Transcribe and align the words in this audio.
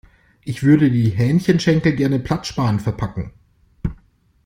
Ich 0.43 0.63
würde 0.63 0.89
die 0.89 1.11
Hähnchenschenkel 1.11 1.95
gerne 1.95 2.17
platzsparend 2.17 2.81
verpacken. 2.81 3.29